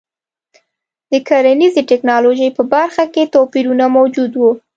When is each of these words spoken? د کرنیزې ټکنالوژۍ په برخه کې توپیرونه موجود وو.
د 1.11 1.13
کرنیزې 1.27 1.81
ټکنالوژۍ 1.89 2.49
په 2.57 2.63
برخه 2.73 3.03
کې 3.13 3.31
توپیرونه 3.33 3.85
موجود 3.97 4.31
وو. 4.35 4.51